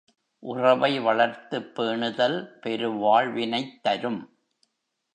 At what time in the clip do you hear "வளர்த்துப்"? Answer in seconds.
0.99-1.71